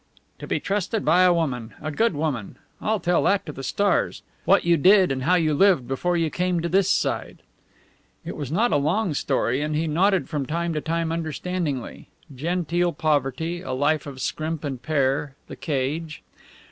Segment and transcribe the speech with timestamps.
[0.39, 2.57] "To be trusted by a woman, a good woman!
[2.81, 4.23] I'll tell that to the stars.
[4.47, 6.89] Tell me about yourself what you did and how you lived before you came this
[6.89, 7.43] side."
[8.25, 12.07] It was not a long story, and he nodded from time to time understandingly.
[12.33, 16.23] Genteel poverty, a life of scrimp and pare the cage.